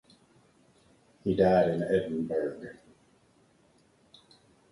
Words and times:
He 1.23 1.35
died 1.35 1.69
in 1.69 1.83
Edinburgh. 1.83 2.77